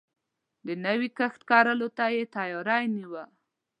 د 0.65 0.67
نوی 0.85 1.09
کښت 1.17 1.41
کرلو 1.49 1.87
ته 1.97 2.05
يې 2.15 2.23
تياری 2.35 2.83
نيوه. 2.95 3.23